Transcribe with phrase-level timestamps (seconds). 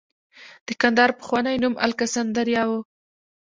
[0.65, 2.71] د کندهار پخوانی نوم الکسندریا و